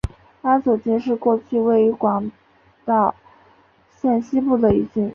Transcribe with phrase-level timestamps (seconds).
[0.41, 2.31] 安佐郡是过去位于广
[2.85, 3.13] 岛
[3.91, 5.07] 县西部的一郡。